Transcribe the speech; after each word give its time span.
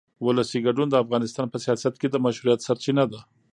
ولسي 0.25 0.59
ګډون 0.65 0.87
د 0.89 0.95
افغانستان 1.03 1.47
په 1.49 1.57
سیاست 1.65 1.93
کې 2.01 2.07
د 2.09 2.15
مشروعیت 2.25 2.59
سرچینه 2.67 3.03
ده 3.11 3.19